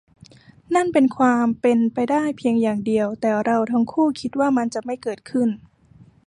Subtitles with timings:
[0.75, 5.49] นั่นเป็นความเป็นไปได้เพียงอย่างเดียว แต่เราทั้งคู่คิดว่ามันจะไม่เกิดขึ้น